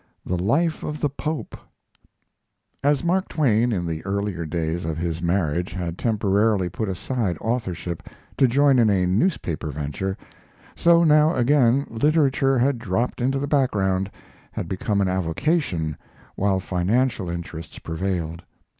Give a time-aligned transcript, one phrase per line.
[0.25, 1.55] THE LIFE OF THE POPE
[2.83, 8.01] As Mark Twain in the earlier days of his marriage had temporarily put aside authorship
[8.39, 10.17] to join in a newspaper venture,
[10.75, 14.09] so now again literature had dropped into the background,
[14.51, 15.95] had become an avocation,
[16.33, 18.41] while financial interests prevailed.